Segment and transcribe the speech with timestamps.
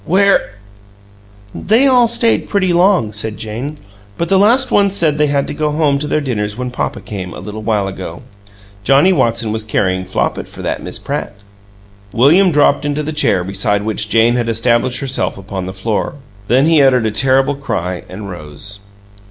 [0.03, 0.55] "WHERE"
[1.53, 3.77] "They all stayed pretty long," said Jane,
[4.17, 7.01] "but the last ones said they had to go home to their dinners when papa
[7.01, 8.23] came, a little while ago.
[8.83, 11.33] Johnnie Watson was carryin' Flopit for that Miss Pratt."
[12.15, 16.15] William dropped into the chair beside which Jane had established herself upon the floor.
[16.47, 18.79] Then he uttered a terrible cry and rose.